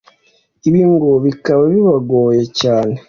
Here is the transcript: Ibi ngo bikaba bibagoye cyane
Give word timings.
Ibi 0.67 0.81
ngo 0.91 1.09
bikaba 1.25 1.63
bibagoye 1.73 2.43
cyane 2.59 2.95